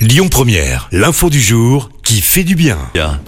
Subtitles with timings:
[0.00, 2.78] Lyon Première, l'info du jour qui fait du bien.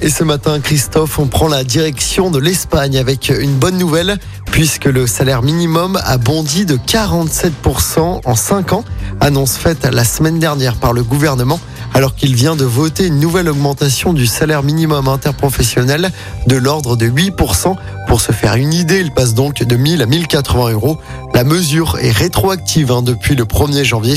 [0.00, 4.18] Et ce matin, Christophe, on prend la direction de l'Espagne avec une bonne nouvelle,
[4.52, 8.84] puisque le salaire minimum a bondi de 47% en 5 ans,
[9.20, 11.58] annonce faite la semaine dernière par le gouvernement,
[11.92, 16.12] alors qu'il vient de voter une nouvelle augmentation du salaire minimum interprofessionnel
[16.46, 17.74] de l'ordre de 8%.
[18.10, 20.98] Pour se faire une idée, il passe donc de 1000 à 1080 euros.
[21.32, 24.16] La mesure est rétroactive hein, depuis le 1er janvier.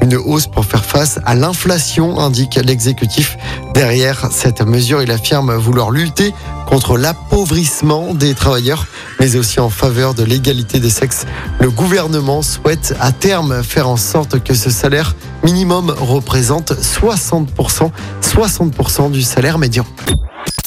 [0.00, 3.36] Une hausse pour faire face à l'inflation, indique l'exécutif.
[3.74, 6.32] Derrière cette mesure, il affirme vouloir lutter
[6.66, 8.86] contre l'appauvrissement des travailleurs,
[9.20, 11.26] mais aussi en faveur de l'égalité des sexes.
[11.60, 17.90] Le gouvernement souhaite à terme faire en sorte que ce salaire minimum représente 60%,
[18.22, 19.84] 60% du salaire médian.